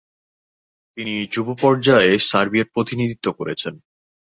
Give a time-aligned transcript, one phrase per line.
[0.97, 3.73] তিনি যুব পর্যায়ে সার্বিয়ার প্রতিনিধিত্ব করেছেন।